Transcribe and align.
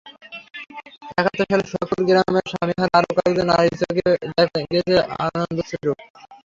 একাত্তর 1.11 1.47
সালে 1.51 1.65
সোহাগপুর 1.71 1.99
গ্রামের 2.07 2.45
স্বামীহারা 2.51 2.95
আরও 2.97 3.11
কয়েকজন 3.17 3.47
নারীর 3.51 3.75
চোখে 3.81 4.01
দেখা 4.29 4.59
গেছে 4.71 4.93
আনন্দাশ্রু। 5.19 5.91